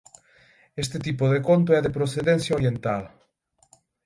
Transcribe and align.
Este 0.83 0.97
tipo 1.07 1.25
de 1.33 1.39
conto 1.47 1.69
é 1.77 1.79
de 1.83 1.95
procedencia 1.97 2.55
oriental. 2.59 3.03